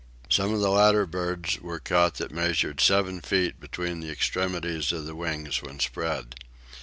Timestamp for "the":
0.61-0.71, 3.99-4.09, 5.05-5.13